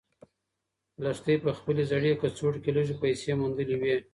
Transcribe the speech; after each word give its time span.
لښتې 1.03 1.33
په 1.43 1.51
خپلې 1.57 1.83
زړې 1.91 2.11
کڅوړې 2.21 2.59
کې 2.63 2.71
لږې 2.77 2.95
پیسې 3.01 3.31
موندلې 3.39 3.75
وې. 3.81 3.95